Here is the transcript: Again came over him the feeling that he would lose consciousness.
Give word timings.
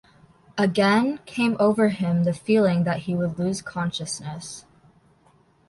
Again 0.57 1.19
came 1.27 1.55
over 1.59 1.89
him 1.89 2.23
the 2.23 2.33
feeling 2.33 2.85
that 2.85 3.01
he 3.01 3.13
would 3.13 3.37
lose 3.37 3.61
consciousness. 3.61 4.65